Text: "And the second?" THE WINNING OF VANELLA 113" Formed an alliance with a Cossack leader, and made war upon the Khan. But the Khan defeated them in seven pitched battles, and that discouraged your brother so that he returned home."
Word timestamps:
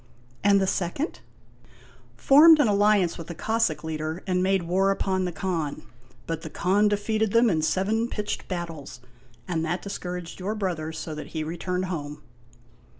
"And 0.43 0.59
the 0.59 0.65
second?" 0.65 1.19
THE 2.17 2.33
WINNING 2.33 2.53
OF 2.53 2.57
VANELLA 2.57 2.57
113" 2.57 2.57
Formed 2.57 2.59
an 2.59 2.67
alliance 2.67 3.17
with 3.19 3.29
a 3.29 3.35
Cossack 3.35 3.83
leader, 3.83 4.23
and 4.25 4.41
made 4.41 4.63
war 4.63 4.89
upon 4.89 5.25
the 5.25 5.31
Khan. 5.31 5.83
But 6.25 6.41
the 6.41 6.49
Khan 6.49 6.87
defeated 6.87 7.33
them 7.33 7.51
in 7.51 7.61
seven 7.61 8.07
pitched 8.09 8.47
battles, 8.47 8.99
and 9.47 9.63
that 9.63 9.83
discouraged 9.83 10.39
your 10.39 10.55
brother 10.55 10.91
so 10.91 11.13
that 11.13 11.27
he 11.37 11.43
returned 11.43 11.85
home." 11.85 12.23